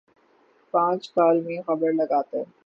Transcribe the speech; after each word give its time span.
پانچ 0.71 1.01
کالمی 1.15 1.57
خبر 1.67 1.91
لگاتے۔ 1.99 2.41